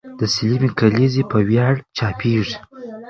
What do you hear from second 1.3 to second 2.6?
په ویاړ چاپېږي.